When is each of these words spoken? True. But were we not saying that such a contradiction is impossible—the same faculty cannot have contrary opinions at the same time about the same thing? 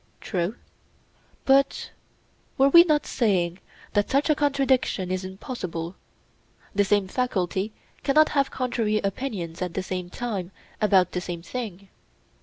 True. 0.19 0.55
But 1.45 1.91
were 2.57 2.69
we 2.69 2.83
not 2.83 3.05
saying 3.05 3.59
that 3.93 4.09
such 4.09 4.31
a 4.31 4.35
contradiction 4.35 5.11
is 5.11 5.23
impossible—the 5.23 6.83
same 6.83 7.07
faculty 7.07 7.71
cannot 8.01 8.29
have 8.29 8.49
contrary 8.49 8.97
opinions 9.03 9.61
at 9.61 9.75
the 9.75 9.83
same 9.83 10.09
time 10.09 10.49
about 10.81 11.11
the 11.11 11.21
same 11.21 11.43
thing? 11.43 11.87